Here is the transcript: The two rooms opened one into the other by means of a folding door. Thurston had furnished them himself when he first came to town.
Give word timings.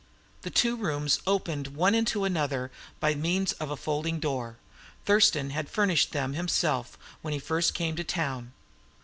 The 0.41 0.49
two 0.49 0.75
rooms 0.77 1.19
opened 1.27 1.67
one 1.77 1.93
into 1.93 2.27
the 2.27 2.39
other 2.39 2.71
by 2.99 3.13
means 3.13 3.51
of 3.59 3.69
a 3.69 3.77
folding 3.77 4.19
door. 4.19 4.57
Thurston 5.05 5.51
had 5.51 5.69
furnished 5.69 6.11
them 6.11 6.33
himself 6.33 6.97
when 7.21 7.33
he 7.33 7.39
first 7.39 7.75
came 7.75 7.95
to 7.97 8.03
town. 8.03 8.51